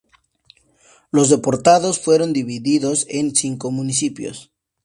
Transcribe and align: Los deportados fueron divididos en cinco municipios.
Los 1.11 1.29
deportados 1.29 1.99
fueron 1.99 2.33
divididos 2.33 3.05
en 3.07 3.35
cinco 3.35 3.69
municipios. 3.69 4.51